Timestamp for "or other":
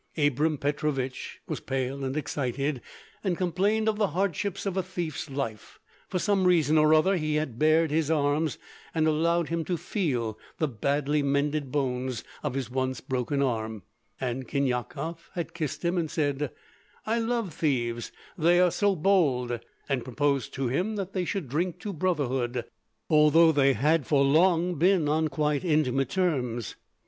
6.75-7.17